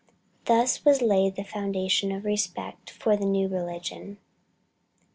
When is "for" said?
2.89-3.15